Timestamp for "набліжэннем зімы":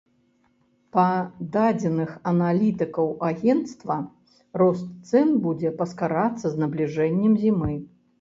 6.63-7.77